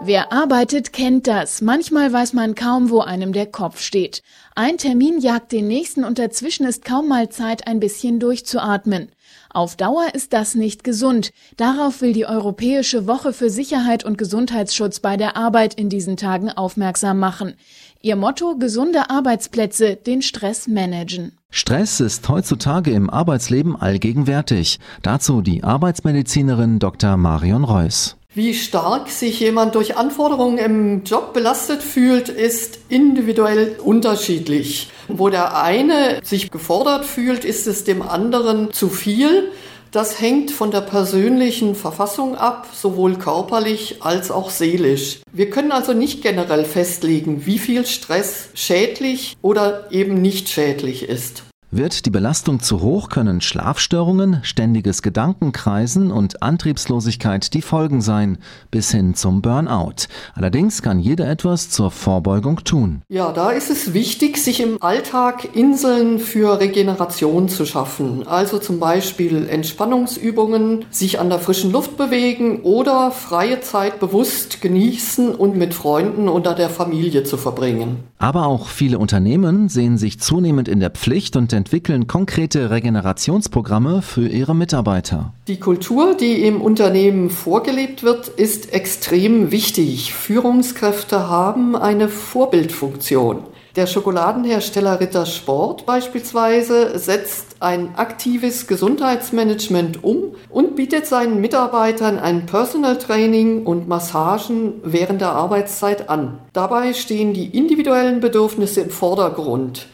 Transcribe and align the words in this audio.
Wer 0.00 0.32
arbeitet, 0.32 0.92
kennt 0.92 1.26
das. 1.26 1.62
Manchmal 1.62 2.12
weiß 2.12 2.32
man 2.32 2.54
kaum, 2.54 2.90
wo 2.90 3.00
einem 3.00 3.32
der 3.32 3.46
Kopf 3.46 3.80
steht. 3.80 4.22
Ein 4.54 4.76
Termin 4.76 5.20
jagt 5.20 5.52
den 5.52 5.68
nächsten 5.68 6.04
und 6.04 6.18
dazwischen 6.18 6.66
ist 6.66 6.84
kaum 6.84 7.08
mal 7.08 7.28
Zeit, 7.28 7.66
ein 7.66 7.80
bisschen 7.80 8.20
durchzuatmen. 8.20 9.08
Auf 9.50 9.76
Dauer 9.76 10.06
ist 10.12 10.32
das 10.32 10.56
nicht 10.56 10.82
gesund. 10.82 11.32
Darauf 11.56 12.00
will 12.00 12.12
die 12.12 12.26
Europäische 12.26 13.06
Woche 13.06 13.32
für 13.32 13.50
Sicherheit 13.50 14.04
und 14.04 14.18
Gesundheitsschutz 14.18 14.98
bei 14.98 15.16
der 15.16 15.36
Arbeit 15.36 15.74
in 15.74 15.88
diesen 15.88 16.16
Tagen 16.16 16.50
aufmerksam 16.50 17.18
machen. 17.18 17.54
Ihr 18.02 18.16
Motto 18.16 18.56
gesunde 18.56 19.08
Arbeitsplätze, 19.10 19.96
den 19.96 20.22
Stress 20.22 20.66
managen. 20.66 21.38
Stress 21.50 22.00
ist 22.00 22.28
heutzutage 22.28 22.90
im 22.90 23.08
Arbeitsleben 23.08 23.76
allgegenwärtig. 23.76 24.80
Dazu 25.02 25.40
die 25.40 25.62
Arbeitsmedizinerin 25.62 26.80
Dr. 26.80 27.16
Marion 27.16 27.64
Reuss. 27.64 28.16
Wie 28.36 28.52
stark 28.52 29.10
sich 29.10 29.38
jemand 29.38 29.76
durch 29.76 29.96
Anforderungen 29.96 30.58
im 30.58 31.04
Job 31.04 31.34
belastet 31.34 31.84
fühlt, 31.84 32.28
ist 32.28 32.80
individuell 32.88 33.76
unterschiedlich. 33.80 34.90
Wo 35.06 35.28
der 35.28 35.56
eine 35.62 36.18
sich 36.24 36.50
gefordert 36.50 37.04
fühlt, 37.04 37.44
ist 37.44 37.68
es 37.68 37.84
dem 37.84 38.02
anderen 38.02 38.72
zu 38.72 38.88
viel. 38.88 39.52
Das 39.92 40.20
hängt 40.20 40.50
von 40.50 40.72
der 40.72 40.80
persönlichen 40.80 41.76
Verfassung 41.76 42.34
ab, 42.34 42.66
sowohl 42.74 43.14
körperlich 43.18 44.02
als 44.02 44.32
auch 44.32 44.50
seelisch. 44.50 45.20
Wir 45.32 45.48
können 45.50 45.70
also 45.70 45.92
nicht 45.92 46.20
generell 46.20 46.64
festlegen, 46.64 47.46
wie 47.46 47.60
viel 47.60 47.86
Stress 47.86 48.48
schädlich 48.54 49.36
oder 49.42 49.92
eben 49.92 50.20
nicht 50.20 50.48
schädlich 50.48 51.08
ist. 51.08 51.44
Wird 51.76 52.06
die 52.06 52.10
Belastung 52.10 52.60
zu 52.60 52.82
hoch, 52.82 53.08
können 53.08 53.40
Schlafstörungen, 53.40 54.38
ständiges 54.44 55.02
Gedankenkreisen 55.02 56.12
und 56.12 56.40
Antriebslosigkeit 56.40 57.52
die 57.52 57.62
Folgen 57.62 58.00
sein, 58.00 58.38
bis 58.70 58.92
hin 58.92 59.16
zum 59.16 59.42
Burnout. 59.42 60.06
Allerdings 60.34 60.82
kann 60.82 61.00
jeder 61.00 61.28
etwas 61.28 61.70
zur 61.70 61.90
Vorbeugung 61.90 62.62
tun. 62.62 63.02
Ja, 63.08 63.32
da 63.32 63.50
ist 63.50 63.72
es 63.72 63.92
wichtig, 63.92 64.36
sich 64.36 64.60
im 64.60 64.80
Alltag 64.84 65.56
Inseln 65.56 66.20
für 66.20 66.60
Regeneration 66.60 67.48
zu 67.48 67.66
schaffen. 67.66 68.24
Also 68.24 68.58
zum 68.58 68.78
Beispiel 68.78 69.48
Entspannungsübungen, 69.48 70.84
sich 70.90 71.18
an 71.18 71.28
der 71.28 71.40
frischen 71.40 71.72
Luft 71.72 71.96
bewegen 71.96 72.60
oder 72.62 73.10
freie 73.10 73.62
Zeit 73.62 73.98
bewusst 73.98 74.60
genießen 74.60 75.34
und 75.34 75.56
mit 75.56 75.74
Freunden 75.74 76.28
oder 76.28 76.54
der 76.54 76.70
Familie 76.70 77.24
zu 77.24 77.36
verbringen. 77.36 78.04
Aber 78.18 78.46
auch 78.46 78.68
viele 78.68 79.00
Unternehmen 79.00 79.68
sehen 79.68 79.98
sich 79.98 80.20
zunehmend 80.20 80.68
in 80.68 80.78
der 80.78 80.90
Pflicht 80.90 81.34
und 81.34 81.52
entwickeln 81.64 82.06
konkrete 82.06 82.68
Regenerationsprogramme 82.68 84.02
für 84.02 84.28
ihre 84.28 84.54
Mitarbeiter. 84.54 85.32
Die 85.48 85.58
Kultur, 85.58 86.14
die 86.14 86.42
im 86.46 86.60
Unternehmen 86.60 87.30
vorgelebt 87.30 88.02
wird, 88.02 88.28
ist 88.28 88.74
extrem 88.74 89.50
wichtig. 89.50 90.12
Führungskräfte 90.12 91.30
haben 91.30 91.74
eine 91.74 92.10
Vorbildfunktion. 92.10 93.44
Der 93.76 93.86
Schokoladenhersteller 93.86 95.00
Ritter 95.00 95.24
Sport 95.24 95.86
beispielsweise 95.86 96.98
setzt 96.98 97.56
ein 97.60 97.94
aktives 97.96 98.66
Gesundheitsmanagement 98.66 100.04
um 100.04 100.34
und 100.50 100.76
bietet 100.76 101.06
seinen 101.06 101.40
Mitarbeitern 101.40 102.18
ein 102.18 102.44
Personal 102.44 102.98
Training 102.98 103.64
und 103.64 103.88
Massagen 103.88 104.74
während 104.84 105.22
der 105.22 105.32
Arbeitszeit 105.32 106.10
an. 106.10 106.40
Dabei 106.52 106.92
stehen 106.92 107.32
die 107.32 107.56
individuellen 107.56 108.20
Bedürfnisse 108.20 108.82
im 108.82 108.90
Vordergrund. 108.90 109.86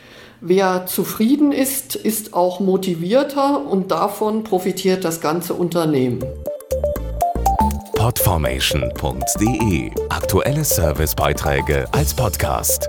Wer 0.43 0.87
zufrieden 0.87 1.53
ist, 1.53 1.97
ist 1.97 2.33
auch 2.33 2.61
motivierter 2.61 3.67
und 3.67 3.91
davon 3.91 4.43
profitiert 4.43 5.05
das 5.05 5.21
ganze 5.21 5.53
Unternehmen. 5.53 6.25
Podformation.de 7.95 9.91
Aktuelle 10.09 10.65
Servicebeiträge 10.65 11.85
als 11.93 12.15
Podcast. 12.15 12.89